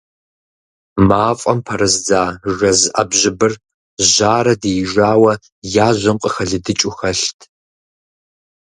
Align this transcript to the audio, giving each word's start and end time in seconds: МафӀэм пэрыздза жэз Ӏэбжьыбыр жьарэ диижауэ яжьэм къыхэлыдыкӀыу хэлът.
МафӀэм 1.07 1.59
пэрыздза 1.65 2.23
жэз 2.57 2.79
Ӏэбжьыбыр 2.93 3.53
жьарэ 4.11 4.53
диижауэ 4.61 5.33
яжьэм 5.87 6.17
къыхэлыдыкӀыу 6.21 6.95
хэлът. 6.97 7.39